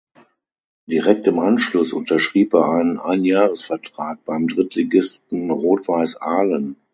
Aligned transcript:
Direkt 0.87 1.27
im 1.27 1.37
Anschluss 1.37 1.93
unterschrieb 1.93 2.55
er 2.55 2.67
einen 2.71 2.97
Einjahresvertrag 2.97 4.25
beim 4.25 4.47
Drittligisten 4.47 5.51
Rot 5.51 5.87
Weiss 5.87 6.15
Ahlen. 6.15 6.75